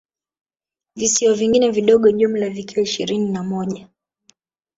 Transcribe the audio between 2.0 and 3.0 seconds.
jumla vikiwa